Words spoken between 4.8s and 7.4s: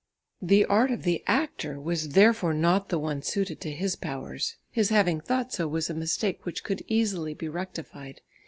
having thought so was a mistake which could easily